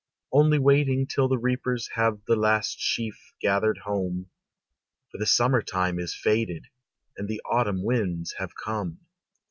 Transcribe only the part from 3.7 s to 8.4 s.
home, For the summer time is faded, And the autumn winds